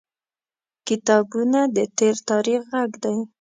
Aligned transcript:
•کتابونه 0.87 1.59
د 1.75 1.77
تیر 1.97 2.15
تاریخ 2.29 2.61
غږ 2.71 2.91
دی. 3.03 3.17